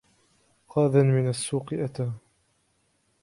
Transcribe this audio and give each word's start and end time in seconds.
قاض 0.67 0.97
من 0.97 1.27
السوق 1.29 1.73
أتى 1.73 2.11